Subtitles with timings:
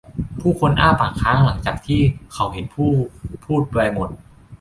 [0.41, 2.01] ผู้คนอ้าปากค้างหลังจากที่
[2.33, 2.91] เขาเห็นผู้
[3.45, 4.09] พูดเปลือยหมด